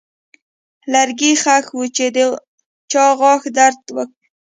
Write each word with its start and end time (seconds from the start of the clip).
لرګی 0.93 1.31
ښخ 1.41 1.65
و 1.73 1.79
چې 1.95 2.05
د 2.15 2.17
چا 2.91 3.05
غاښ 3.19 3.43
درد 3.57 3.83
و. 3.95 3.97